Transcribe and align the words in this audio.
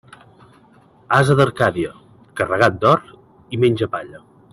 Ase 1.17 1.35
d'Arcàdia, 1.39 1.91
carregat 2.41 2.79
d'or, 2.85 3.05
i 3.57 3.61
menja 3.65 3.91
palla. 3.97 4.23